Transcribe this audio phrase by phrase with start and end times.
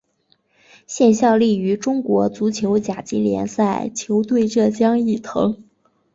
[0.87, 5.63] 现效力于中国足球甲级联赛球队浙江毅腾。